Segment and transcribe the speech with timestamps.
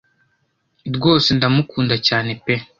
[0.95, 2.53] rwose ndamukunda cyane pe